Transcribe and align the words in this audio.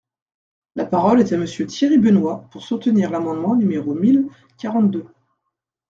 La 0.75 0.87
parole 0.87 1.19
est 1.21 1.31
à 1.31 1.37
Monsieur 1.37 1.67
Thierry 1.67 1.99
Benoit, 1.99 2.47
pour 2.51 2.63
soutenir 2.63 3.11
l’amendement 3.11 3.55
numéro 3.55 3.93
mille 3.93 4.29
quarante-deux. 4.57 5.05